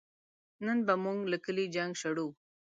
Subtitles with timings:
[0.65, 2.27] نن به نو مونږ له کلي جنګ شړو